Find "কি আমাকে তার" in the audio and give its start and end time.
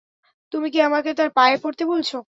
0.73-1.29